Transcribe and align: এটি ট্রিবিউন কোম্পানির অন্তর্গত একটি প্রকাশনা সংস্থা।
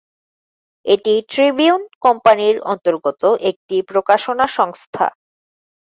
এটি 0.85 1.13
ট্রিবিউন 1.31 1.81
কোম্পানির 2.01 2.55
অন্তর্গত 2.71 3.21
একটি 3.49 3.75
প্রকাশনা 3.89 4.45
সংস্থা। 4.57 5.05